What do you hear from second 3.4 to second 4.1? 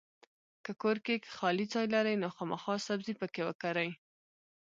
وکرئ!